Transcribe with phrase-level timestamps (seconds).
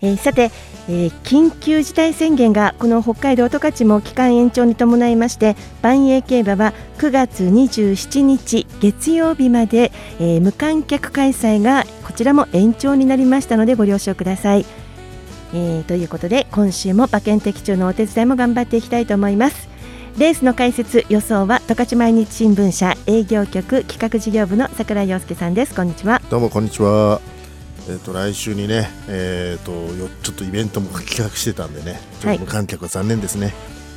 [0.00, 0.50] えー、さて、
[0.88, 14.64] えー、緊急事態宣言がこの北海道十勝も期間延長に伴いまして万栄競馬は9月27日月曜日まで、えー、無観客開催がこちらも延長になりましたのでご了承ください、
[15.52, 19.74] えー、ということで今週も馬券的中のお手伝いも頑張っていきたいと思います。
[20.18, 25.74] レースの解説予想は十勝毎日新聞社営業局企画事業部の桜井陽介さんです。
[25.74, 26.22] こんにちは。
[26.30, 27.33] どうもこんにちは。
[27.88, 33.52] えーと、来週にね、えーと、よちょっとイベントも企画してたんでね、ちょっと無観客は残念ですね。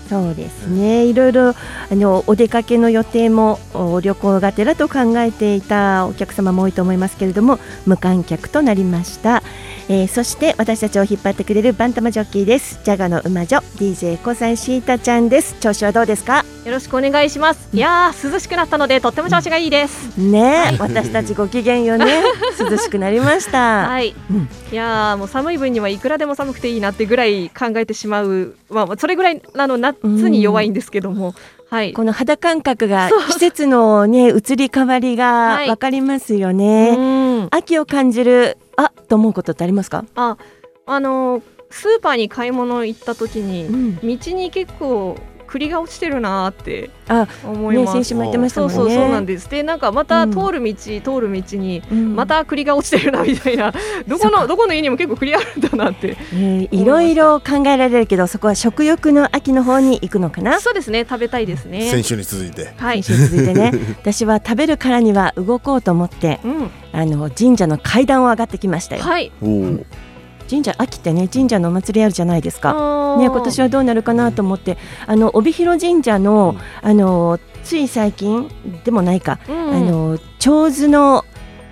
[0.10, 1.55] そうですね、いろいろあ
[1.91, 3.60] のお出かけの予定も
[4.02, 9.44] 旅行がてらと考えていたお客様も多いと思いますけれども無観客となりました、
[9.90, 12.82] えー、そして私たちを引っ張ってくれるバンタマジョッキーです。
[12.84, 15.55] ジャガの馬女 DJ 小西シータちゃんです。
[15.62, 16.44] 調子はどうですか？
[16.66, 17.70] よろしくお願いします。
[17.71, 20.20] いや涼しくなったのでとっても調子がいいです。
[20.20, 22.21] ね、はい、私たちご機嫌よね。
[22.60, 23.88] 涼しくなりました。
[23.88, 28.55] はい、うん、いやもう寒い分にはいくらでも寒くていいなってぐらい考えてしまう。
[28.70, 31.34] まあそれぐらいあの夏に弱いんですけども、
[31.70, 40.05] はい、この肌感覚が季節のね移り変わりがわかりますよね、はい、秋を感じるあと思うことってありますか？
[40.15, 40.37] あ
[40.85, 45.17] あのスーパーに買い物行った時に、うん、道に結構
[45.48, 46.90] 栗が落ちてるなって
[47.43, 47.98] 思います。
[47.98, 48.76] ね、先週も言ってましたもんね。
[48.76, 49.49] そうそうそうなんです。
[49.49, 53.73] でなんかまた通る道、うん、通る道にまた栗が落ちてるなみたいな、
[54.07, 56.17] どこのどこの家にも結構栗あるんだなって。
[56.34, 60.59] えー、いろいろ考えられるけどそこは食欲の秋の方に行くのかな？
[60.59, 61.89] そうですね食べたいですね。
[61.89, 62.73] 先週に続いて。
[62.77, 63.04] はい。
[63.04, 63.71] 先週続いてね。
[64.01, 69.03] 私は食べるからには動こうと思って、うん、あの神社の階段を上がってきましたよ。
[69.03, 69.31] はい。
[69.41, 69.79] お
[70.50, 73.18] 神社秋ってね神社のお祭りあるじゃないですか。
[73.18, 78.50] ね今年はどうなるかなと思ってあの帯広神社の、あのつい最近
[78.85, 81.25] でもないか、うん、あの長図の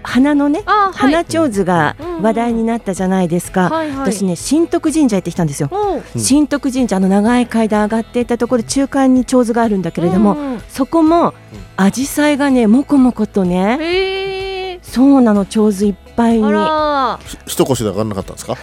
[0.04, 11.34] 花のね、はい、花長図が話題になったじゃないですか、はいはい、私ね新徳神社行ってきたんですよ、うん、新徳神社の長い階段上がっていったところ中間に長図があるんだけれども、うん、そこも
[11.78, 14.45] 紫陽花がねもこもことね
[14.86, 16.44] そうなの長図いっぱいに。
[17.46, 18.56] 一腰で上がらなかったんですか？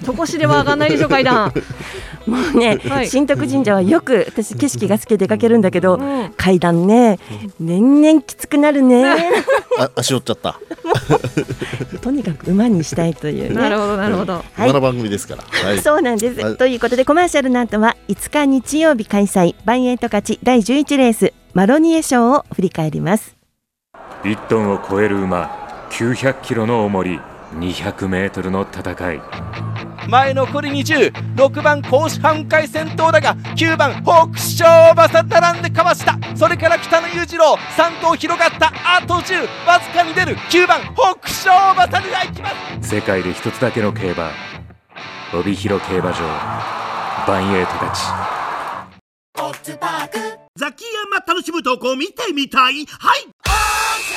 [0.00, 1.52] 一腰では上がらないでしょ階段
[2.26, 7.18] もうね、はい、新徳神社はよく私景色が好きで出かけるんだけど、うん、階段ね。
[7.60, 9.04] 年々きつくなるね。
[9.78, 10.60] あ足折っちゃった。
[12.02, 23.36] とにかく馬にしたいという、ね、なるほどなるほど、はい、の番組ですから、はい、 そうなんです、はい、ということでコマーシャルの後は5日日曜日開催バンエイト勝ち第11レースマロニエ賞を振り返ります。
[24.24, 27.20] 1トンを超える馬900キロの重り
[27.54, 29.20] 200メートルの戦い。
[30.08, 36.16] 前残り206番甲子半回戦闘だが9番北勝馬さ並んでかわした。
[36.36, 42.50] それから北野裕次郎3頭広がったあと10わずかに出る9番北勝馬さがいきま
[42.82, 42.88] す。
[42.88, 44.30] 世界で一つだけの競馬
[45.34, 46.18] 帯広競馬場
[47.26, 48.02] バンエイトたち
[50.56, 52.86] ザキヤマ楽しむ投稿見てみたい？
[52.86, 53.26] はい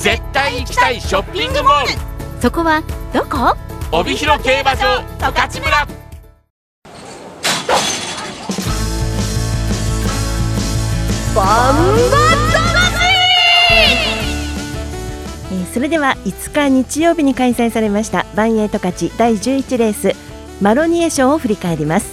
[0.00, 1.88] 絶対行きたいショッピングモール。
[2.40, 3.54] そこはどこ？
[3.92, 5.86] 帯広競馬場十勝村。
[11.36, 12.40] バンバ
[15.52, 20.12] えー、それでは5日日曜日に開催されましたバンエイト勝ち第11レース
[20.62, 22.10] マロニエ賞を振り返ります、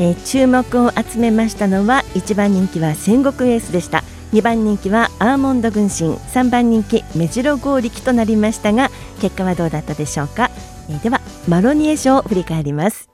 [0.00, 4.02] えー、注目を集めましたのは1番人気は戦国エースでした
[4.32, 8.90] 2番人気はアーモンド軍神3番人気目白剛力となりましたが
[9.20, 10.50] 結果はどうだったでしょうか、
[10.90, 13.08] えー、ではマロニエ賞を振り返ります。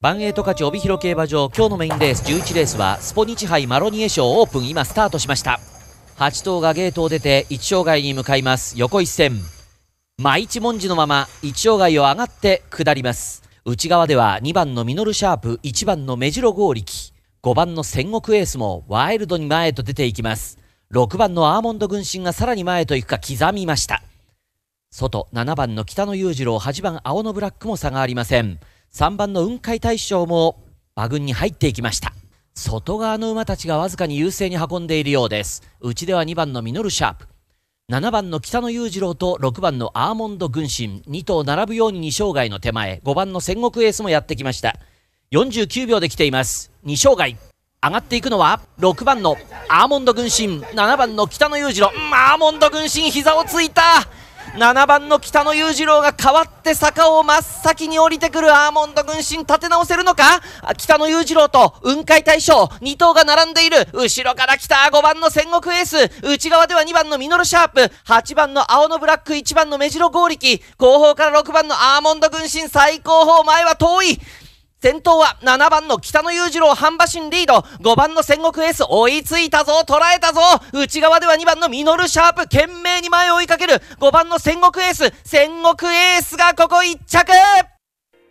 [0.00, 5.60] バンエイト勝帯広競馬場今日のメインレース11レースはスポニチ杯マロニエ賞オープン今スタートしました。
[6.18, 9.38] 8頭がゲートを出て1障害に向かいます横一線。
[10.18, 13.42] 真一文字のまま1障害を上がって下ります。
[13.64, 17.03] 内側では2番のミノルシャープ1番のメジロ合力。
[17.44, 20.56] 5番の戦国エースもワイルドに前へと出ていきます。
[20.94, 24.02] 6番のアーモンド軍神がさらに前へと行くか刻みました。
[24.90, 28.58] 外7番の北野裕次郎8番青のブラックも差がありません。
[28.94, 30.64] 3番の雲海大将も
[30.96, 32.14] 馬群に入っていきました。
[32.54, 35.62] 外側の馬たちがわずかに優勢に運んでいるようです。
[35.82, 37.28] 内では2番のミノルシャープ。
[37.90, 43.02] 7番の北野裕次郎と6番のアーモンド軍神2頭並ぶように2生涯の手前。
[43.04, 44.78] 5番の戦国エースもやってきました。
[45.34, 46.70] 49秒で来ています。
[46.86, 47.36] 2生涯。
[47.82, 49.36] 上がっていくのは6番の
[49.68, 51.88] アーモンド軍神7番の北野裕次郎。
[51.88, 53.82] アーモンド軍神膝をついた。
[54.56, 60.40] 7番の北野裕次郎が変わって坂を真っ先に降りてくるアーモンド軍神立て直せるのか。
[60.76, 63.88] 北野裕次郎と雲海大将2頭が並んでいる。
[63.92, 65.96] 後ろから来た5番の戦国エース。
[66.22, 67.80] 内側では2番のミノルシャープ。
[68.06, 70.62] 8番の青のブラック1番の目白剛力。
[70.78, 74.20] 後方から6番のアーモンド軍神最高峰前は遠い。
[74.84, 77.60] 先頭は7番の北野裕次郎半馬身リード。
[77.80, 80.42] 5番の戦国エース追いついたぞ捉えたぞ。
[80.74, 83.80] 内側では2番のミノルシャープ懸命に前を追いかける。
[83.98, 87.32] 5番の戦国エース戦国エースがここ1着。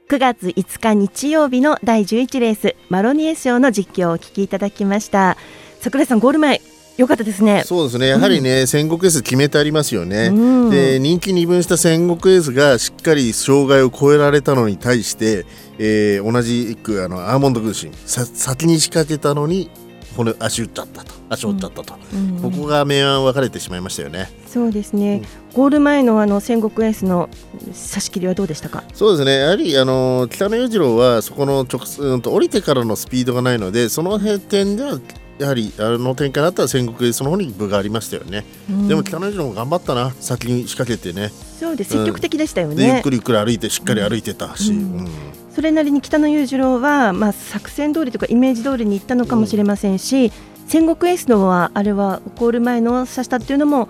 [0.08, 5.38] 9月5日日曜日の第11レースマロニエ賞の実況をお聞きいただきました。
[5.82, 6.62] 桜井さんゴール前
[6.96, 7.64] 良かったですね。
[7.66, 8.08] そうですね。
[8.08, 10.28] やはりね、うん、戦国エース決めてありますよね。
[10.28, 15.46] うん、で、人気二分した戦国エースがしっかり障害を超えられたのに対して、
[15.80, 19.72] えー、同じくあのアーモンド軍神先に仕掛けたのに
[20.16, 24.30] 骨足打っちゃったと足折っちゃったと、うん、ここが明暗分かれてしまいましたよね。
[24.46, 25.24] そうですね。
[25.50, 27.28] うん、ゴール前のあの戦国エースの
[27.72, 28.84] 差し切りはどうでしたか？
[28.94, 29.40] そうですね。
[29.40, 35.00] やはりあの北野裕次郎はそこの直うんと降りてからのスピードがないので、その点では
[35.40, 38.46] やはりあの展開だったら戦国エースの方に分がありましたよね。
[38.70, 40.12] うん、でも北野裕次郎も頑張ったな。
[40.20, 41.30] 先に仕掛けてね。
[41.60, 42.86] そうで積極的でしたよね。
[42.86, 44.72] ゆっくりゆっくり歩いてしっかり歩いてたし。
[44.72, 45.08] うん
[45.54, 50.32] それなりに北野裕次郎は、まあ、作戦通りとかイメージ通りにいったのかもしれませんし、うん、
[50.68, 53.88] 戦国エースのはあれはゴール前の刺したっていうのも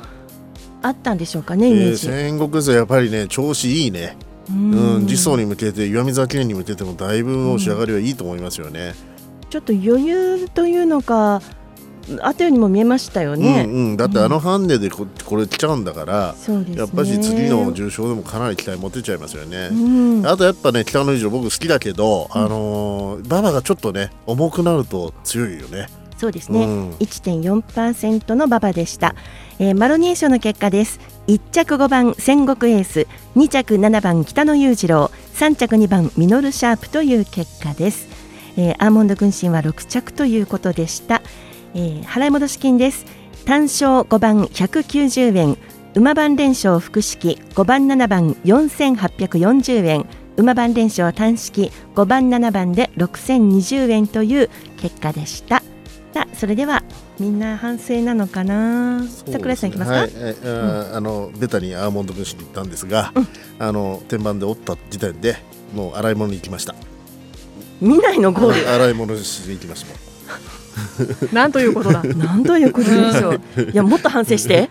[0.81, 4.17] あったんでしょうかね、イメージ、えー、戦国エースはやっぱりね調子いいね。
[4.49, 9.12] うん、次走に向けて岩見沢記念に向けてもだいぶの仕上がりはいいと思いますよね、うん、
[9.53, 11.39] ちょっと余裕というのか
[12.21, 25.85] あったようにも見えましたよね、うんうん、だってあのハンデでここれ来ちゃうんだから、うんね、やっぱり次の重賞でもかなり期待持てちゃいますよね、うん、あとやっぱね北の以上僕好きだけど、あのー、馬場がちょっとね重くなると強いよね。
[26.17, 29.13] そうですね、うん、1.4%の馬場でした、
[29.59, 30.99] えー、マロニエーションの結果です。
[31.27, 33.07] 1着5番戦国エース。
[33.35, 35.11] 2着7番北野裕次郎。
[35.33, 38.07] 3着2番ミノルシャープという結果です、
[38.57, 41.21] えー、アーモンド軍神は6着ということでした。
[41.73, 43.05] えー、払い戻し金です。
[43.45, 45.57] 単勝5番190円。
[45.95, 47.39] 馬番連勝複式。
[47.55, 50.05] 5番7番4840円。
[50.37, 51.71] 馬番連勝単式。
[51.95, 55.61] 5番7番で6020円という結果でした。
[56.13, 56.83] さあそれでは
[57.19, 60.11] みんな反省なのかな、桜井さんいきますか、はい。
[60.13, 63.27] えー、うん、あのベタにアーモンド分子に行ったんですが、うん、
[63.59, 65.37] あの天板で折った時点で
[65.73, 66.75] もう洗い物に行きました
[67.81, 70.03] 見ないのゴール洗い物して行きました
[71.31, 72.03] なんということだ。
[72.15, 73.41] なんということでしょう。
[73.71, 74.69] いや、もっと反省して。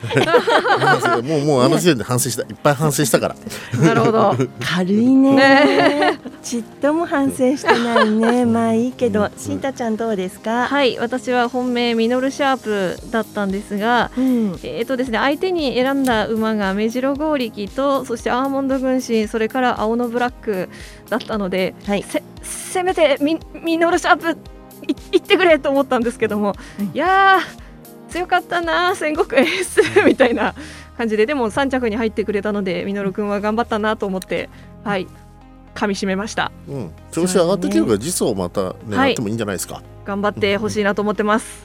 [1.23, 3.37] もう、もう、あの時点で反省した、いっぱい反省したから。
[3.81, 4.37] なるほど。
[4.61, 6.19] 軽いね。
[6.43, 8.45] ちっとも反省してないね。
[8.45, 10.67] まあ、いいけど、しんたちゃん、どうですか？
[10.67, 14.11] はい、私は本命ミノルシャープだったんですが。
[14.17, 20.69] うん、えっ、とですね、相手に選んだ馬が目白剛力と、そしてアーモンド軍神、それから青のブラック
[21.09, 21.75] だったので。
[21.87, 24.37] はい、せ、せめてミ、ミノルシャープ。
[25.13, 27.39] 行ってくれと思ったんですけども、うん、いや
[28.11, 30.55] 強かったな戦国エース みたいな
[30.97, 34.51] 感じででも3着に入ってくれたのでミノル君は頑張ったなと思って
[34.85, 35.07] はい
[35.75, 39.31] 噛み締めました、うん、調子上がってきるから実装また狙ってもい。
[39.31, 41.65] いんじゃないですか、はい、頑張ってほしいなと思ってます、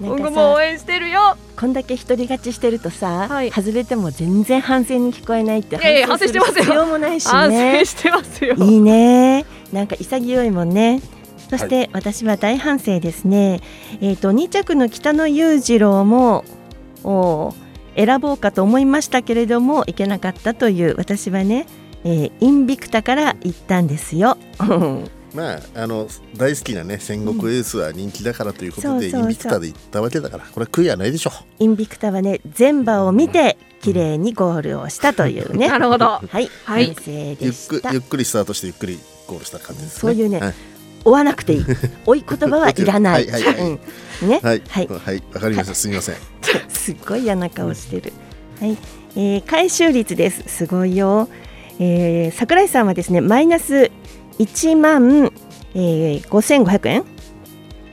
[0.00, 1.36] 今後も応援してるよ。
[1.56, 6.64] こんだけ独り勝ちしてるとさ、はい、外れても全然反省に聞こえないって反省してますよ。
[6.64, 7.30] 必要もないしね。
[7.30, 8.56] 反省してますよ。
[8.56, 11.02] いいねなんか潔いもんね。
[11.50, 13.60] そして私は大反省ですね、
[14.00, 16.44] えーと、2着の北野裕次郎も
[17.96, 21.66] 選ぼうかと思いましたけれどもいけなかったという私はね、
[22.02, 24.38] えー、インビクタから行ったんですよ。
[25.34, 31.32] まあ、あの大好きなね戦国エースは人気だからということで、インビクタで行ったわけだからこれは悔いはないでしょう。
[31.58, 35.66] インビクタはね全馬を見て綺麗にゴールをしたというね。
[35.68, 36.06] なるほど。
[36.06, 40.00] はい、はい、ゆっくゆっくりスタートしてゆっくりゴールした感じですね。
[40.00, 40.54] そういうね、はい。
[41.04, 41.64] 追わなくていい。
[42.06, 43.26] 追い言葉はいらない。
[43.26, 44.40] はい、ね。
[44.42, 45.74] はい、はい、はい、わかりました。
[45.74, 46.14] すみません。
[46.68, 48.12] すっごい嫌な顔してる。
[48.60, 48.78] はい、
[49.16, 50.44] えー、回収率です。
[50.46, 51.28] すごいよ。
[51.78, 53.90] えー、桜井さんはですねマイナス
[54.38, 55.32] 1万、
[55.74, 57.04] えー、5500円、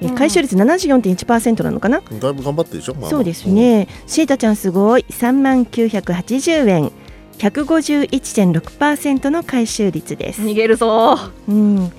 [0.02, 3.10] えー回収率74.1%なのかな、だいぶ頑張ってるでしょ、まあまあ。
[3.12, 3.88] そうですね。
[4.08, 5.06] シータちゃんすごい。
[5.08, 6.92] 3万980円
[7.38, 10.42] 151.6%の回収率です。
[10.42, 11.18] 逃げるぞ。
[11.48, 11.92] うん。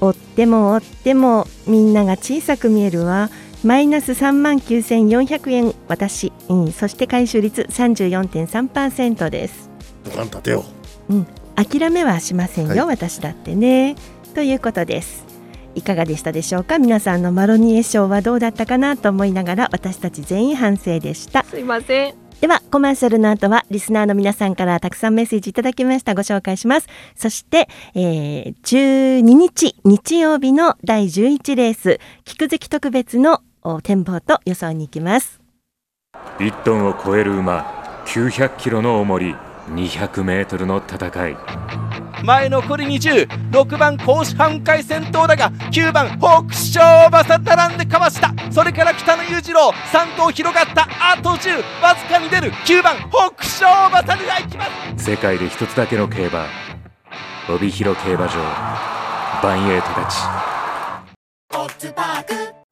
[0.00, 3.30] 追っても追ってもみんなが小さく見えるわ。
[3.62, 9.68] マイナス3万9400円私、うん、そして回収率34.3%です。
[10.04, 10.64] ボカン立てよ。
[11.10, 12.96] うん、諦めはしませんよ、はい。
[12.96, 13.96] 私だってね。
[14.34, 15.26] ということです。
[15.74, 16.78] いかがでしたでしょうか？
[16.78, 21.44] 皆さんのマロニエ賞はどうだったかなと思いながら私たち全員反省でした。
[21.44, 26.14] すいませんではコマーシャルの後はリスナーの皆さんからたくさんメッセージいただきました。
[26.14, 26.88] ご紹介します。
[27.14, 33.42] そして、えー、12日日曜日の第11レース菊月特別の
[33.82, 35.38] 展望と予想に行きます。
[36.38, 39.34] 1トンを超える馬900キロの重り
[39.66, 41.89] 200メートルの戦い。
[42.22, 48.34] 前残り206番甲子半回先頭だが9番北勝馬さ並んでかわした。
[48.52, 50.88] それから北野裕次郎3頭広がった。
[51.00, 52.52] あと10わずかに出る。
[52.52, 54.66] 9番北勝馬さが行きま
[54.98, 55.04] す。
[55.04, 56.46] 世界で一つだけの競馬
[57.48, 58.34] 帯広競馬場
[59.42, 60.18] バンエイトたち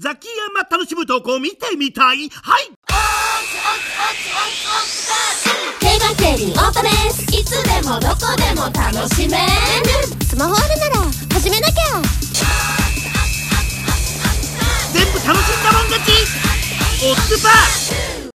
[0.01, 2.29] ザキヤマ楽しむ投稿見てみたい？
[2.29, 2.71] はい
[5.81, 9.45] 競馬競輪オートレースいつでもどこでも楽しめる
[10.25, 10.97] スマホあるなら
[11.35, 11.75] 始めなきゃ
[14.93, 16.11] 全部楽しんだもん勝ち
[17.05, 18.29] オッズパー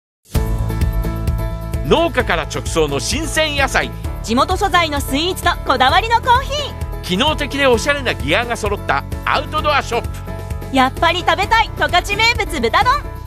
[1.87, 3.91] 農家から直送の新鮮野菜。
[4.23, 7.03] 地元素材のスイーツとこだわりのコーヒー。
[7.03, 10.77] 機能的でおしゃれなギアが揃ったアウトドアショップ。
[10.77, 11.71] やっぱり食べたい。
[11.77, 13.20] 十勝名物豚丼。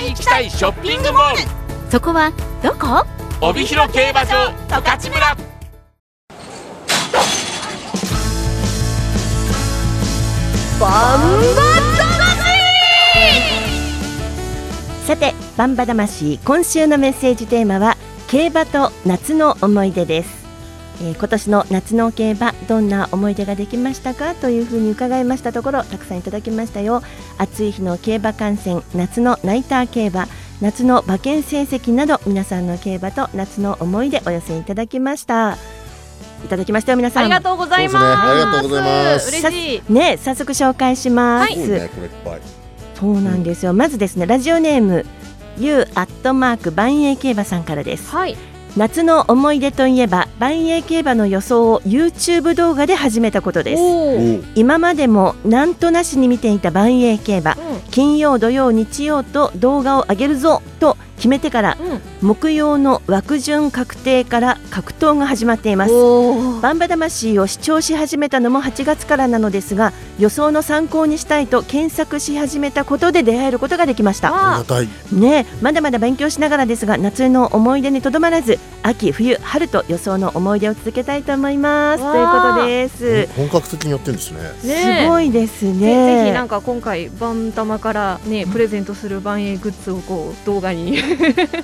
[0.00, 1.42] 行きたいショッピングモール。
[1.90, 3.06] そこはどこ？
[3.40, 5.36] 帯広競馬場十勝村。
[10.80, 11.20] バン
[11.56, 11.62] バ
[15.06, 17.96] さてバンバ魂今週のメッセージテーマは
[18.28, 20.37] 競馬と夏の思い出です、
[21.00, 27.02] えー今年の夏の競馬どんな思い出ができましたかというふうに伺いましたところたくさんいただきましたよ。
[27.38, 30.28] 暑い日の競馬観戦夏のナイター競馬
[30.60, 35.56] 夏の馬券成績など皆さんの競馬と夏の思い出お寄せいただきました。
[36.44, 37.22] いただきましたよ皆さん。
[37.24, 37.96] ありがとうございます。
[37.96, 39.28] ねありがとうございます。
[39.28, 39.92] 嬉しい。
[39.92, 41.52] ね早速紹介します、
[42.94, 45.06] そうなんですよ、まずですねラジオネーム
[45.58, 48.10] U アットマーク万栄競馬さんからです。
[48.10, 48.36] はい
[48.78, 53.82] 夏の思い出といえば万栄競馬の予想を YouTube 動画で始めたことです。
[54.54, 57.56] 今までもなんとなしに見ていた万栄競馬
[57.90, 62.00] 金曜土曜日曜と動画を上げるぞと決めてからうん。
[62.28, 65.92] 木曜の枠順確定から格闘が始まっています。
[66.62, 74.28] バンバ魂を視聴し始めたのも8月からなのですが予想の参考にしたいと検索し始めたことで出会えることができました。
[74.28, 74.58] あ。
[74.62, 74.88] りがたい。
[75.12, 82.02] ねえまだまだ勉強しながらですが夏の思い出にとどまらず秋冬春と予想の思い出を続けたいと思います。
[82.02, 83.28] ということです。
[83.36, 84.38] 本格的にやってるんですね。
[84.60, 90.98] すごいですぜねぜひなんか今回バンタマからねプレゼントする万栄グッズをこう動画に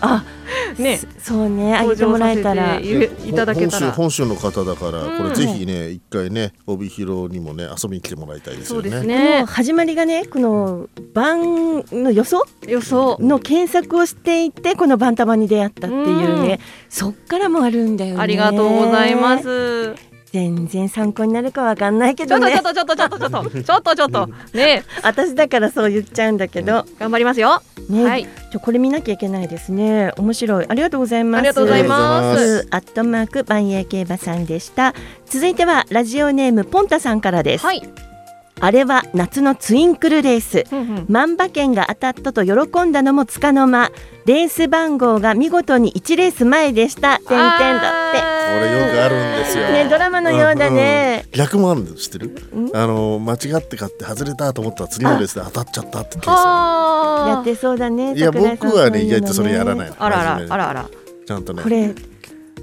[0.01, 0.25] あ
[0.79, 2.79] ねそそうねあげてもらえたら。
[2.79, 3.93] 登場させていただけたら。
[3.93, 5.19] 本州本州の方だからうん。
[5.19, 9.39] これぜひね一回ね帯広にもね遊びに来てもらいたいですそうよねですね。
[9.39, 12.47] もう始まりがねこの番の予想？
[12.69, 13.19] 予想。
[13.21, 18.21] の検索をしていてこのバンタマに出会ったっていうね、そっからもあるんだよね。
[18.21, 24.27] ありがとうございます全然参考になるかわかんないけちょっとどねちょっとちょっとちょっとちょっとちょっとちょっと。
[24.53, 24.83] ね。
[25.05, 27.63] 私だからそう言っちゃうんだけど、頑張りますよ。
[27.89, 28.27] ね、はい。
[28.51, 30.11] ちょこれ見なきゃいけないですね。
[30.19, 30.67] 面白い。
[30.69, 31.41] ありがとうございます。
[31.41, 32.67] ありがとうございます。
[32.73, 34.93] アットマーク万栄競馬さんでした。
[35.27, 38.14] 続いてはラジオネームポンタさんからです、はい
[38.61, 40.65] あれは夏のツインクルレース。
[41.09, 43.91] 万馬券が当たったと喜んだのもつかの間。
[44.27, 47.19] レース番号が見事に1レース前でした。
[47.19, 48.21] 点々だって。
[48.21, 49.69] これよくあるんですよ。
[49.69, 51.47] ねドラマのようだね、うんうん。
[51.47, 52.35] 逆もあるの知ってる？
[52.73, 56.23] あの間違って買って外れたと思ったら次のレースで当たっちゃったってケー。
[56.23, 60.91] スやってそうだねるいや僕はね意外とそれやらないのあらあらあらあら。
[61.27, 61.63] ちゃんとね。
[61.63, 61.95] これ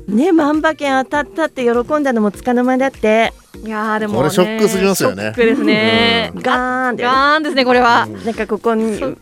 [0.07, 3.33] ね万馬券当たったって喜んだのもつかの間だって。
[3.63, 5.23] いやーでもねこれショックすぎますよね。
[5.23, 6.31] ショックですね。
[6.35, 6.95] ガーン。
[6.95, 8.07] で、ガーンですねこれは。
[8.07, 9.15] なんかここにね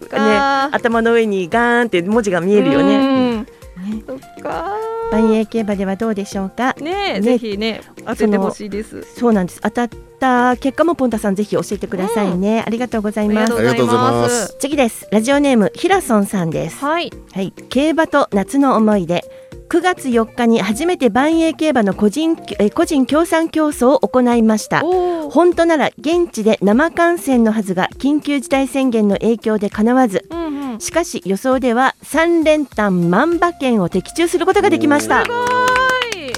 [0.71, 3.37] 頭の上にガーンって文字が見えるようね。
[3.41, 3.47] ん
[4.05, 4.75] そっか
[5.11, 6.73] 万栄競馬ではどうでしょうか。
[6.73, 9.03] ねぜひね当ててほしいです。
[9.15, 9.61] そうなんです。
[9.61, 13.53] 当たった結果もポンタさんぜひ教えてくださいね、ありがとうございます。
[13.53, 14.15] ありがとうございます。
[14.19, 14.57] ありがとうございます。
[14.59, 15.07] 次です。
[15.11, 16.83] ラジオネームヒラソンさんです。
[16.83, 17.11] はい。
[17.33, 17.53] はい。
[17.69, 19.23] 競馬と夏の思い出
[19.69, 24.81] 9月4日に初めて万栄競馬の個人え個人協賛競争を行いました。
[24.81, 35.23] 本当なら現地で生観戦のはずが緊急事態宣言の影響でかなわず、うんうん、しかし予想では3連単万馬券を的中することができました。
[35.23, 36.33] すごい。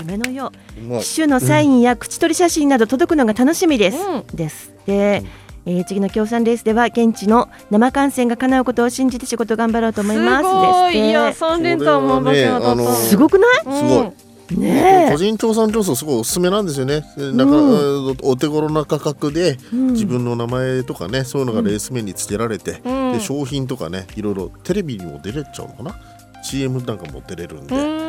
[0.00, 1.00] 夢のよう。
[1.00, 5.24] 機種のサインや口取り写真など届くのが楽しみです、うん、ですで、
[5.66, 10.44] えー、次の協賛レースでは現地の生観戦が叶うことを信じて仕事頑張ろうと思います。
[10.44, 11.08] すごい。
[11.08, 12.46] いや三連単も、ね、
[12.94, 13.56] すごくない？
[13.62, 14.60] すごい。
[14.60, 17.02] ね個人協賛競争すごいおすすめなんですよね。
[17.16, 25.96] なんか、うん、お手頃な価格で自分の名前とかね、そういうのがレース面につけられて、うん、で商品とかねいろいろテレビにも出れちゃうのかな
[26.44, 28.06] ？CM なんかも出れるんで。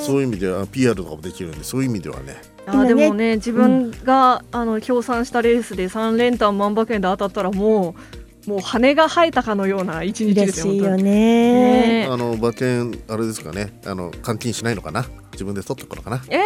[0.00, 2.36] そういう意味では PR とかもできるんでそういう意味ではね
[2.72, 7.94] あでもね自分が、あの協賛したレースで3連単万馬券で当たったらも
[8.46, 11.02] うもう羽が生えたかのような一日ですよね。
[11.02, 15.04] ねあの馬券あれですかねあの換金しないのかな？
[15.32, 16.22] 自分で取っとくのかな？
[16.28, 16.38] え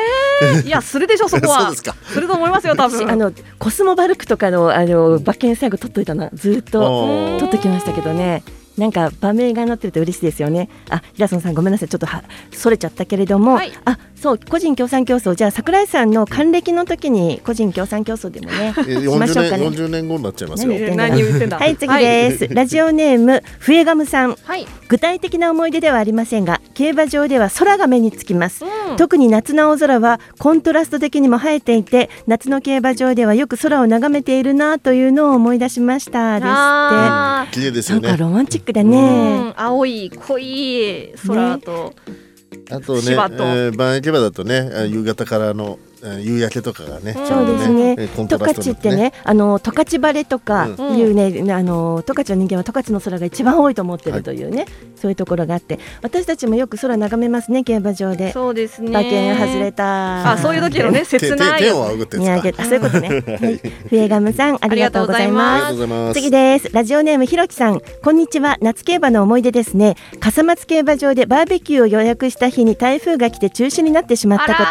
[0.43, 1.61] えー、いやするでしょ そこは。
[1.63, 1.95] そうですか。
[2.05, 3.07] すると思いますよ多分。
[3.11, 8.43] あのコスモバルクとかのあの馬券最後取っといたなずっと取っときましたけどね。
[8.77, 10.69] なんか場面が載ってると嬉しいですよね。
[10.91, 18.73] あ、平野さんごめんなさい、ちょっとはそれちゃったけれども、はい、あ、そう個人協賛競争じゃあ桜井さんの還暦の時に個人協賛競争でもね
[19.05, 19.67] しましょうかね。
[19.69, 20.97] 40年後になっちゃいますよ。
[20.97, 21.59] 何言ってんだ。
[21.59, 22.45] はい次です。
[22.45, 24.67] はい、ラジオネーム笛ガムさん、はい。
[24.89, 28.65] 具体的な思い出ではありませんが、競馬場では空が目につきます。
[28.65, 37.61] うん、特に夏の青空はコントラスト的にも映えていて、夏の競馬場ではよく空を眺めているなというのを思い出しましたですって。
[37.61, 38.09] 綺麗ですよね。
[38.09, 39.53] なんかロマンチックだね。
[39.57, 41.93] 青い濃い空と。
[42.07, 42.24] ね
[42.71, 45.79] あとね、えー、番駅場だとね夕方からの
[46.21, 47.97] 夕焼けとかがね、そうですね。
[48.17, 50.71] 十勝ってね、あの十勝晴れとかい
[51.03, 58.33] うね、あの十勝の人間は十勝の空が一番多いと思ってるというね、そういうところがあって、私たちもよく空眺めますね競馬場で。
[58.33, 58.89] そうですね。
[58.89, 60.33] 馬券外れた。
[60.33, 61.63] あ、そういう時のね 切ない。
[61.63, 63.23] 手を仰ぐ見上げた、そういうことね。
[63.89, 66.15] 笛ガムさんありがとうございます。
[66.15, 66.71] 次です。
[66.73, 68.59] ラジオネームひろきさん、こんにちは。
[68.61, 69.97] 夏競馬の思い出ですね。
[70.21, 74.65] 笠松競馬場でバーベキューを予約した日に台風が来て中止になってしまったこ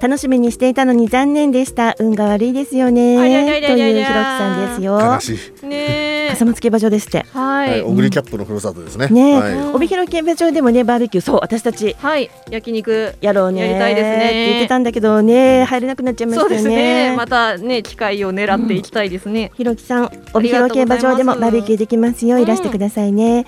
[0.00, 1.94] と、楽しみにしていたのに残念でした。
[2.00, 3.16] 運が悪いですよね。
[3.16, 4.98] というひろきさんですよ。
[5.00, 5.66] 悲しい。
[5.66, 7.24] ね笠松競馬場ですって。
[7.32, 7.82] はい。
[7.82, 9.06] 小栗キャップのふるさとですね。
[9.06, 11.24] ね帯広競馬場でもねバーベキュー。
[11.24, 11.94] そう私たち。
[11.96, 12.28] はい。
[12.50, 13.60] 焼肉やろうね。
[13.60, 14.16] やりたいですね。
[14.16, 17.14] って言ってたんだけどね入れなくなっちゃいましたね。
[17.16, 19.52] またね機会を狙っていきたいですね。
[19.54, 22.40] ひろきさん帯広競馬場でもバーベキューできますよ。
[22.40, 23.46] いらしてくださいね。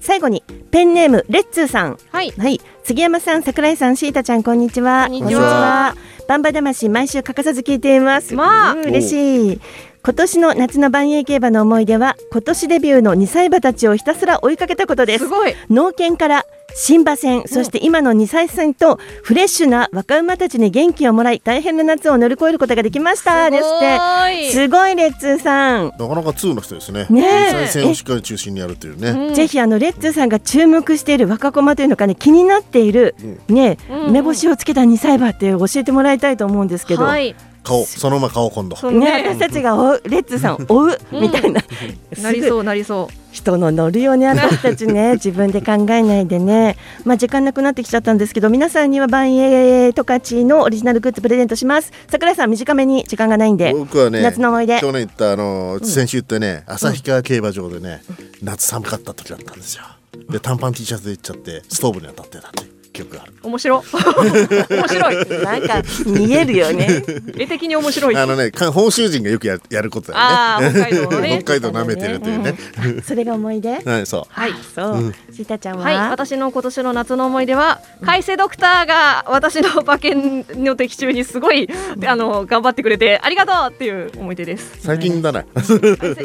[0.00, 1.98] 最後にペンネームレッツーさん。
[2.12, 5.06] はい、はい、杉山さん桜井さんシータちゃんこんにちは。
[5.08, 5.96] こんにちは
[6.28, 8.34] バンバ魂毎週欠かさず聞いています。
[8.34, 9.60] まあ、うん、嬉しい。
[10.02, 15.24] 今年の夏の万栄競馬の思い出は今年デビューの2歳馬たちをひたすら追いかけたことです。
[15.24, 15.54] すごい。
[15.68, 16.46] 農研から
[16.78, 23.50] 新馬戦、そして今の2歳戦とフレッシュな若馬たちに元気をもらい大変な夏を乗り越えることができました。
[23.50, 24.50] ですって。
[24.50, 25.86] すごいレッツーさん。
[25.86, 27.06] なかなか2の人ですね。
[27.08, 33.14] ね2歳戦をしっかり中心にやるというね、うん、ぜひあのレッツーさんが注目している若駒というのかね気になっている、
[33.48, 37.34] うん、ね、うん、目星をつけた2歳馬って教えてもらいたいと思うんですけど、はい。
[37.62, 37.86] 顔。
[37.86, 41.62] そのまま顔今度、ね、私たちが追うレッツさん追うみたいな、
[42.22, 46.76] なりそうなりそう人の乗るよね私たちね 自分で考えないでね。
[47.04, 51.92] まあ時間なくなってきちゃったんですけど皆さんには万栄十勝のオリジナルグッズプレゼントします。
[52.10, 54.80] 桜井さん短めに時間がないんで僕はね夏の思い出。
[54.80, 58.02] 去年言ったあの先週言ってね旭川競馬場でね、
[58.42, 59.82] 夏寒かった時だったんですよ。
[60.30, 63.32] で短パン T シャツで行っちゃってストーブに当たってたって記憶がある。
[63.42, 63.82] 面白
[64.70, 65.16] 面白い。
[65.42, 67.02] なんか見えるよね。
[67.38, 68.16] 絵的に面白い。
[68.16, 70.70] あのね本州人がよくややることだよね。
[70.70, 72.54] 北海道、ね、 北海道舐めてるというね、
[72.84, 73.80] うん、それが思い出？
[73.84, 74.24] はいそう。
[74.28, 81.68] はいそう、うん、シータちゃんは、はい、私の今年の夏の思い出は海星ドクターが私の馬券の的中にすごい
[82.06, 84.78] あの頑張ってくれてありがとうっていう思い出です。
[84.80, 85.44] 最近だな、い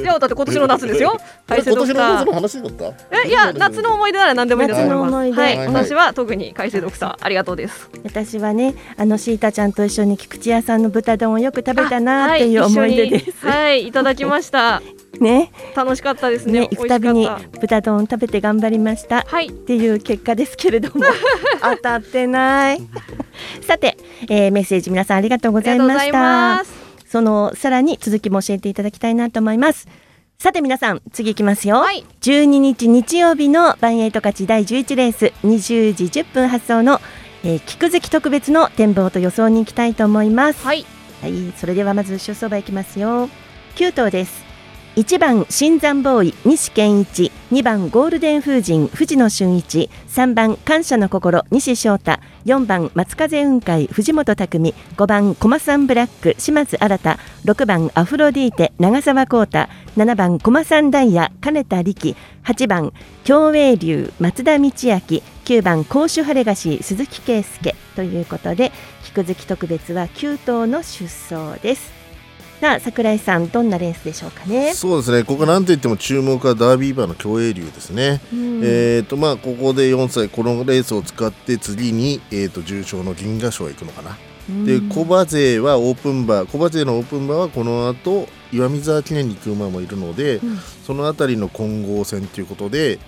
[0.03, 1.19] やだって今年の夏ですよ。
[1.47, 2.25] 海星ドクター。
[2.25, 2.71] 今年の夏の話だっ
[3.11, 3.17] た？
[3.25, 4.79] えいや夏の思い出なら何でもいいです。
[4.81, 13.47] はい私は特に海星ドクターありがとうです私はねあのシータちゃんと一緒に菊池屋さんの豚丼をよく食べたなっていう思い出です。
[13.47, 14.81] はい、いただきました。
[15.19, 16.61] ね、楽しかったですね。
[16.61, 19.25] ね行くたびに豚丼食べて頑張りました。
[19.27, 21.05] はい、っていう結果ですけれども
[21.61, 22.81] 当たってない。
[23.61, 23.97] さて、
[24.29, 26.63] えー、メッセージ皆さんありがとうございました。
[27.07, 29.87] そのさらに続きも教えていただきたいなと思います。
[30.41, 36.99] さて皆さん次いきますよ、はい、12日日曜日のバンエイト勝ち第11レース20時10分発送の、
[37.43, 40.65] えー、菊月特別の展望と予想に行きたいと思います。
[40.65, 40.83] はい、
[41.21, 43.29] はい、それではまず出走馬いきますよ。
[43.75, 44.50] 9頭です
[44.97, 47.31] 1番新山ボーイ西健一。
[47.53, 49.89] 2番ゴールデン風神藤野俊一。
[50.09, 52.19] 3番感謝の心西翔太。
[52.43, 54.75] 4番松風雲海藤本匠。
[54.97, 57.17] 5番コマサンブラック島津新。
[57.45, 59.69] 6番アフロディーテ長澤浩太。
[59.95, 62.17] 7番コマサンダイヤ金田力。
[62.43, 62.91] 8番
[63.23, 64.71] 共栄流松田道明。
[64.71, 67.77] 9番甲州ハレガシ鈴木圭介。
[67.95, 68.73] ということで
[69.05, 72.00] 菊月特別は9頭の出走です。
[72.61, 74.75] さあ桜井さんどんなレースでしょうかね。
[74.75, 75.23] そうですね。
[75.23, 84.15] ここなんといっても注目はダービー馬の競泳流ですね、うん、えっ、ー、とまあここで4歳このレースを使って次にえっ、ー、と重賞の銀河賞へ行くのかな、
[84.47, 92.99] うん、で小馬勢はオープン馬小馬勢のオープン馬はこの後岩見沢記念に行く馬もいるので、うん、その辺りの混合戦ということで、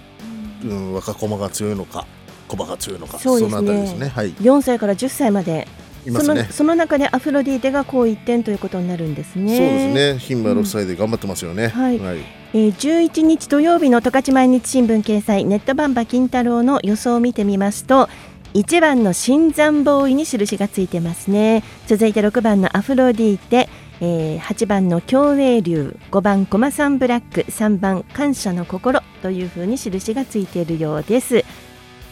[0.63, 2.07] うん、若駒が強いのか
[2.47, 5.67] 小馬が強いのかそ,、ね、その辺りですね、はい、4歳から10歳まで
[6.11, 9.57] ね、そのその中でアフロディーテがこう一点ということになるんですね。
[9.57, 10.19] そうですね。
[10.19, 11.65] 牝馬6歳で頑張ってますよね。
[11.65, 11.99] うん、はい。
[11.99, 12.17] はい、
[12.53, 18.09] えー、11日土曜日の十勝毎日新聞掲載ネットバンバ金太郎の予想を見てみますと。
[18.53, 23.67] 1番の新山ボーイに印がついてますね続いて6番のアフロディーテ、
[23.99, 31.43] えー、8番の共栄流5番コマサンブラック3番感謝の心というふうに印がついているようです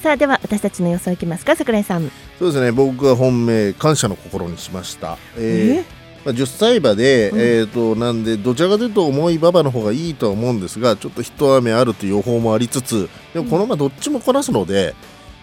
[0.01, 2.10] さあでは私たちの予想いきますか桜井さん
[2.41, 2.71] そうですね。
[2.71, 14.95] 僕は本命感謝の心にしました、えー、まあ、10歳馬で、うん、えーと、なんでどちらかというと重い馬場の方がいいとは思うんですがちょっと一雨あるという予報もありつつでもこの馬どっちもこなすので、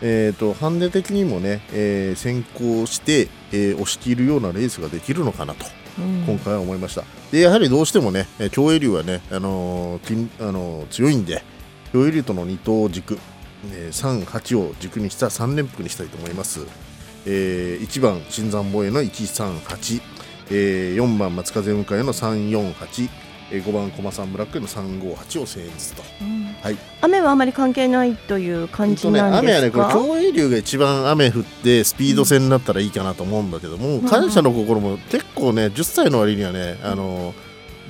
[0.02, 5.66] うん、えーと、ハンデ的にもね、えー、先行して、えー、押し切るようなレースができるのかなと、
[6.00, 7.04] うん、今回は思いました。
[7.30, 11.44] でやはりどうしてもね競泳竜はね、あのー、あのー、強いんで
[11.92, 13.20] 競泳竜との二頭軸
[13.72, 16.87] えー、3、8を軸にした3連複にしたいと思います。
[17.26, 20.02] えー、1番新山防衛の138、
[20.50, 23.08] えー、4番松風雲海の348、
[23.50, 37.34] えー、5番駒さんブラックの358を選出と、うん、はい、雨はあまり関係ないという感じなんですか、ね、雨はねこれ競泳流が一番雨降ってスピード戦になったらいいかなと思うんだけども、うん、感謝の心も結構ね10歳の割にはねあの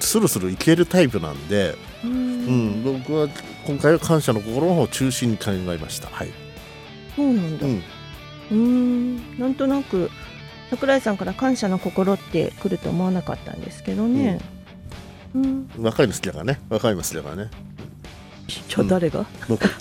[0.01, 3.29] スルスルいけるタイプなんで、うん、うん、僕は
[3.67, 6.09] 今回は感謝の心の方を中心に考えました。
[6.09, 6.31] はい。
[7.17, 7.67] そうなんだ。
[7.67, 7.83] うん。
[8.51, 10.11] うんなんとなく
[10.71, 14.41] 桜井さんから感謝の心って来ると思わなかったんですけどね。
[15.35, 15.71] うん。
[15.79, 16.61] 若いの好きだからね。
[16.69, 17.51] 若いの好きだからね。
[18.47, 19.27] じゃあ誰が、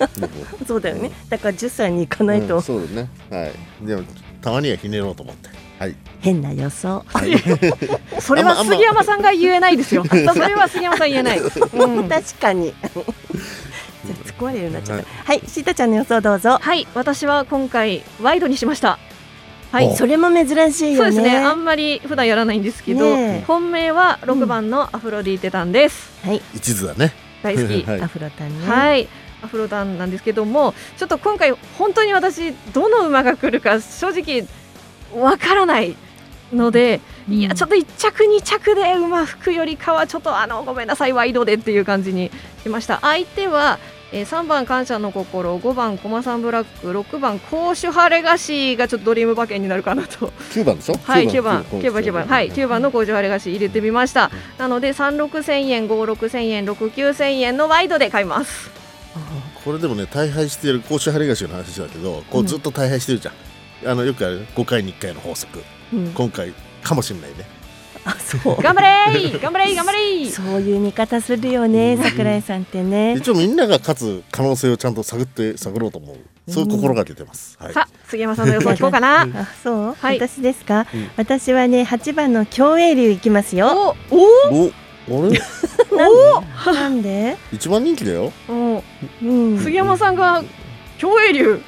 [0.67, 3.10] そうだよね、だから10歳に行かないと、そうだね。
[3.30, 3.49] は
[3.82, 3.86] い。
[3.86, 4.03] でも
[4.41, 5.49] たまにはひねろうと思って。
[5.80, 5.95] はい。
[6.19, 7.32] 変な予想、はい、
[8.19, 10.03] それは杉山さんが言えないですよ。
[10.06, 12.73] それは杉山さん言えない、うん、 確かに
[14.13, 15.05] 突っ込まれるなっちゃった。
[15.23, 16.57] はい、シータちゃんの予想どうぞ。
[16.61, 18.99] はい私は今回ワイドにしました。
[19.71, 23.15] はい、それも珍しいそうですねあんまり普段やらないんですけど、
[23.45, 27.13] 本命は6番のアフロディーテタンです、はい、一途だね。
[27.43, 28.67] 大好き、アフロタンね。
[28.67, 29.07] はい
[29.43, 34.47] アフロタンなんですけどもちょっと今回本当に私どの馬が来るか正直
[35.15, 35.95] わからない
[36.51, 42.31] ので、うん、いやちょっと1着2着で馬吹くよりかはちょっとあのごめんなさいワイドでっていう感じに
[42.63, 42.99] しました。
[43.01, 43.77] 相手は
[44.11, 50.27] えー、3番感謝の心5番コマサンブラック6番コーシュハレガシーがちょっとドリーム馬券になるかなと。
[50.51, 50.95] 9番でしょ？
[51.03, 51.63] はい9番。
[51.63, 52.03] 9番。
[52.03, 52.25] 9番。
[52.27, 52.81] はい9番。
[52.81, 58.69] のコーシュハレガシー入れてみました、うん、なので36000円56000円69000円のワイドで買います。
[59.65, 63.33] これでもね大敗してるコーシュハレガシーの話だけどこうずっと大敗してるじゃん、
[63.83, 67.45] うん、あのよくある5回に1回の法則、うん、今回かもしれないね
[68.61, 73.15] 頑張れ頑張れ頑張れそういう見方するよね、桜井さんってね。
[73.17, 76.17] 一応みんなが勝つ可能性をちゃんと探って探ろうと思う。
[76.49, 79.23] そういう心がけてます、はい、さあ杉山さんの予想聞こうかな。
[79.23, 79.27] あ
[79.61, 83.97] そう、はい、私ですか、うん、私はね八番の競泳流いきますよ。
[84.09, 85.25] おお？
[85.27, 85.41] あれ？
[86.65, 86.71] お？
[86.71, 87.35] なんで？
[87.51, 88.53] 一番人気だよ、う
[89.25, 90.41] ん、杉山さんが
[90.97, 91.61] 競泳流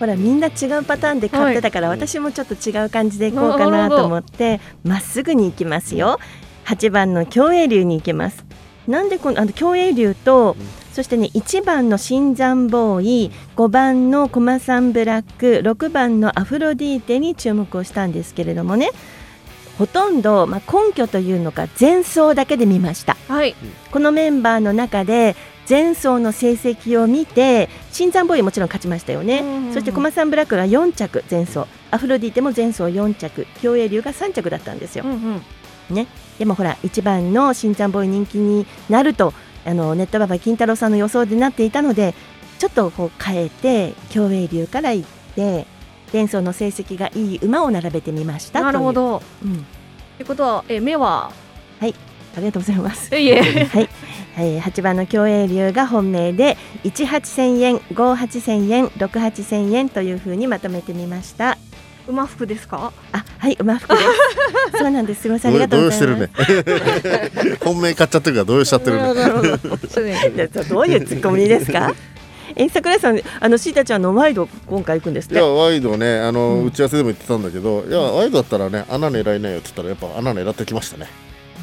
[0.00, 6.18] ほらみんな違うパターンで買ってたから、はい、私もちょっと違う感じでいこうかなと思ってまっすぐに行きますよ。
[6.64, 8.44] 8番の競泳流に行きます。
[8.88, 10.56] なんでこのあの競泳流と、
[10.92, 18.90] そしてね1番の新山ボーイ5番のコマサンブラック6番のアフロディーテに注目をしたんですけれどもね
[19.78, 23.54] ほとんど、まあ、根拠というのか前走だけで見ました、はい、
[23.92, 25.36] このメンバーの中で
[25.70, 31.60] 前走の成績を見て新山ボーイもちろん勝ちましたよね、そして駒さんブラックが4着前走
[31.92, 33.46] アフロディーテも前走4着。
[33.62, 35.10] 競泳流が3着だったんですよ、うん
[35.90, 36.08] うん、ね、
[36.40, 39.32] でもほら1番の新山ボーイ人気になると
[39.64, 42.14] あのネットババ金太郎さんの予想でなっていたので
[42.58, 45.66] ちょっとこう変えて競泳流から行って
[46.12, 49.22] 前走の成績がいい馬を並べてみましたなるほど。
[49.44, 49.56] うん、っ
[50.18, 51.30] てことはえ目は？
[51.78, 51.94] はい。
[52.36, 53.16] ありがとうございます。
[53.16, 53.40] いえ。
[53.40, 53.88] はい
[54.38, 61.58] えー、8番の競泳流が本命で18000円58000円68000円というふうにまとめてみました。
[62.08, 62.92] 馬服ですか？
[63.12, 64.04] あはい馬服です。
[64.78, 65.22] そうなんです。
[65.22, 66.06] すみませんありがとうございます。
[66.06, 67.56] 動揺してるね？
[67.64, 70.46] 本命買っちゃってるから動揺しちゃってるね？
[70.68, 71.94] どういうツッコミですか？
[72.56, 81.06] え桜井さんあのシータちゃんのワイド今回行くんですいやワイドねあの、うん、打ち合わせでも言ってたんだけどいやワイドだったらね穴狙いないよって言ったらやっぱ穴狙ってきましたね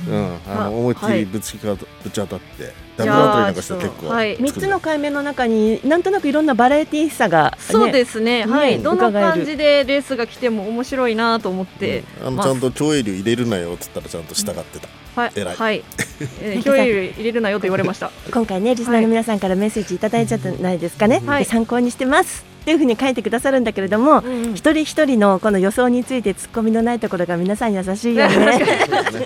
[0.08, 14.88] うん、あの思いっきりぶち,、はい、ぶち当たってダブル当たりなんかして結構、はい、3つの海面の中になんとなくいろんなバラエティーさが、ね、そうですね、はい、どの感じでレースが来ても面白いなと思って、うん、あのちゃんと競泳流入れるなよっつったらちゃんと従ってた、
[15.22, 15.84] はい、偉い、はい、
[16.42, 18.12] えー、競泳流入れるなよと言われました。
[18.32, 22.46] 今回ねリスナーの皆さんからメッセージいただいちゃったないですかね、はい、参考にしてます。
[22.62, 28.60] っていうふうに書いてくださるんだけれども、うん、一人一人のこの予想について突っ込みのないところが皆さん優しいよね。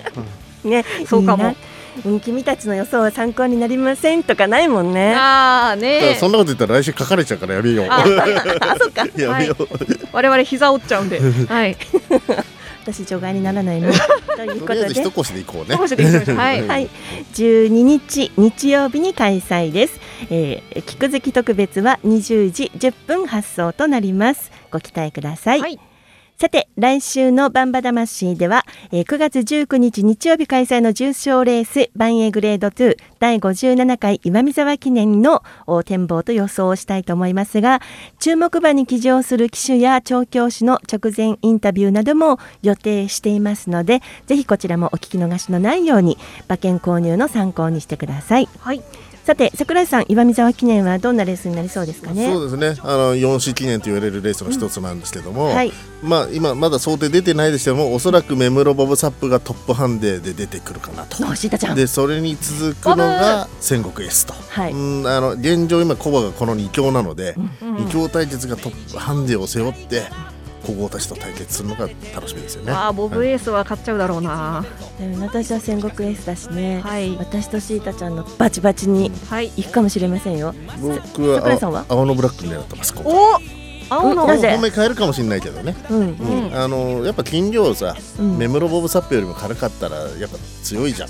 [0.63, 1.56] ね、そうかも。
[2.06, 5.13] うん、君たちの予想は参考になりませんとかないもんね。
[5.13, 6.15] ああね。
[6.19, 7.88] そんなこと言ったら来週書かれちゃうからやめよう。
[7.89, 8.06] あ、
[8.80, 9.06] そっか。
[9.21, 9.67] やめよう。
[10.13, 11.19] 我々膝折っちゃうんで。
[11.19, 11.78] はい。
[12.84, 13.91] 私除外にならないの
[14.36, 16.89] ということで一腰でいこうねはい、はい、
[17.36, 20.00] 12日日曜日に開催です、
[20.32, 25.80] えー、聞く好き特別は20時10分発送となりますご期待ください、はい
[26.41, 35.43] さて、来週のバンバ魂では、えー、9月19日日曜日開催の重賞レース、バンエグレード2第57回岩見沢記念の
[35.86, 37.80] 展望と予想をしたいと思いますが、
[38.19, 48.49] 注目馬に騎乗する騎手や調教師の直前インタビューなども予定していますので、ぜひこちらもお聞き逃しのないように、馬券購入の参考にしてください。
[48.62, 48.82] はい。
[49.24, 52.32] さて桜井さん岩見沢記念はどんなレースになりそうですかね？
[52.34, 52.82] そうですね。
[52.84, 61.18] あの四種記念と言われるレースの一つなんですけども、うんはい、まあ今まだ想定出てないですけどもおそらくメムロボブサップがトップハンデで出てくるかなと。
[61.76, 70.04] でそれに続くのが戦国 S と、はい、うんあの現状今コバがこの2強なので、うん、2強対決がトップハンデを背負って
[70.63, 72.71] 古豪たちと対決するのが楽しみですよね。
[72.71, 74.65] あボブエースは勝っちゃうだろうな。
[75.19, 76.82] 私は戦国エースだしね。
[76.82, 80.54] はい、私とシータちゃんのバチバチに行くかもしれませんよ。
[81.15, 82.93] 僕は青のブラック狙ってます。
[83.04, 83.39] お
[83.89, 84.26] 青の。
[84.26, 84.52] なぜ？
[84.52, 91.10] 本命変えるかもしれないけどね、うんうん、あのやっぱ金量さ、うん、メムロボブサップよりも軽かったらやっぱ強いじゃん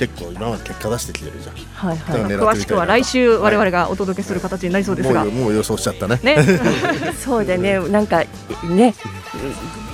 [0.00, 1.54] 結構今まで結果出してきてるじゃん。
[1.54, 2.22] はいはい。
[2.22, 5.26] 詳しくは来週我々がお届けする形になりそうですが。
[5.26, 6.18] もう予想しちゃったね。
[6.22, 6.38] ね。
[7.22, 8.24] そうでねなんか
[8.64, 8.94] ね。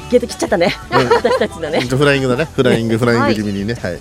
[0.08, 1.80] ゲート切っちゃったね、私たちのね。
[1.80, 3.98] フライングだね、フライング、フライング気味にね、はい。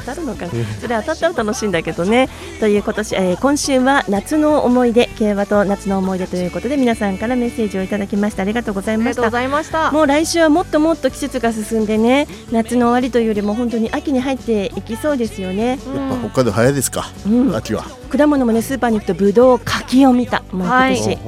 [0.00, 0.46] 当たるのか
[0.80, 2.28] それ当たったら楽しいんだけどね。
[2.60, 8.42] という今年、えー、今週は夏の思い出競馬と夏の思い出ということで皆さんからメッセージをいただきました。
[8.42, 9.92] ありがとうございました。
[9.92, 17.84] もう来週はもっともっと季節が進んでね夏の終わりというよりも本当に秋に入っていきそうですよね、やっぱ北海道早いですか、うん、秋は。
[18.10, 20.42] 果物もねスーパーに行くとぶどう柿を見た。
[20.52, 21.18] もう今年、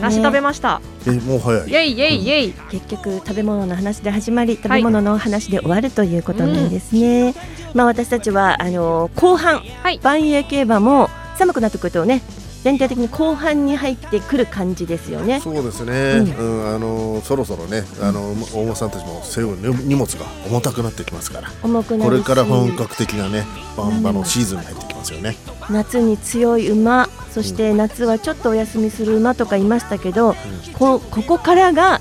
[0.00, 0.80] 梨食べました。
[1.06, 1.70] えもう早い。
[1.70, 12.22] イエイイエイイエイ、結局食べ物の話で始まり食べ物の話で終わるということなんですね、うんまあ、私たちはあの後半、はい、万栄競馬も寒くなってくるとね
[12.62, 15.40] 全体的に後半に入ってくる感じですよね。
[15.40, 16.34] そうですね。
[16.38, 21.50] うん、うん、あのそろそろね、あの大間さんたちも背負う荷物が重たくなってきますから。
[21.62, 23.44] 重くなこれから本格的なね、
[23.76, 25.36] バンバのシーズンに入ってきますよね。
[25.68, 30.34] うん、夏に強い馬、そして夏はちょっとお休みする馬とかいましたけど、うん、
[30.74, 32.00] こここからが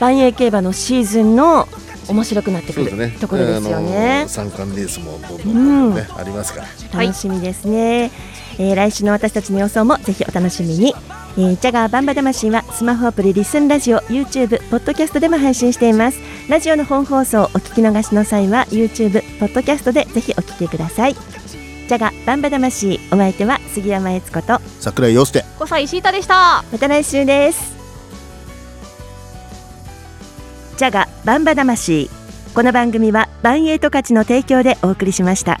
[0.00, 1.68] 万栄競馬のシーズンの
[2.08, 4.24] 面白くなってくる、ね、ところですよね。
[4.28, 7.04] 三冠レースもどんどんね、うん、ありますから。
[7.04, 8.10] 楽しみですね。
[8.58, 10.94] えー、来週の私たちの予想もぜひお楽しみに。
[11.36, 16.18] えー、ジャガーバンバ魂はスマホアプリリスンラジオ YouTube ポッドキャストでも配信しています
[16.48, 27.77] ラジオの本放送お聞き逃しの際は YouTube ポッドキャストでぜひお聞きくださいジャガバンバ魂お相手は杉山悦子と桜井陽介小西石田でしたまた来週です
[30.78, 32.08] ジャガバンバ魂
[32.54, 35.58] この番組はバンエイト価値の提供でお送りしました。